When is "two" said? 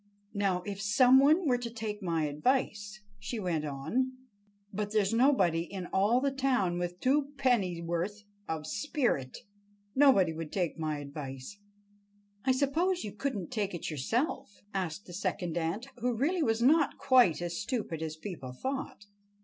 6.99-7.33